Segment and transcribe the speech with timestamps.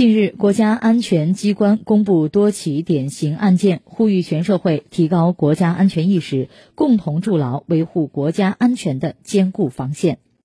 [0.00, 10.18] 近日国家安全机关公布多起典型案件呼吁全社会提高国家安全意识共同筑牢维护国家安全的坚固防线。